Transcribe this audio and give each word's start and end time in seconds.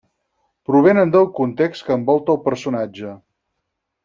Provenen 0.71 1.11
del 1.15 1.27
context 1.39 1.85
que 1.91 1.95
envolta 1.99 2.35
el 2.37 2.41
personatge. 2.47 3.13